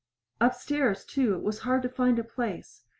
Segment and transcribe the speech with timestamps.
[0.39, 2.85] Upstairs, too, it was hard to find a place.